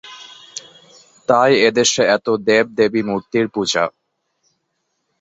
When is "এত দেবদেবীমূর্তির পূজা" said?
2.15-3.83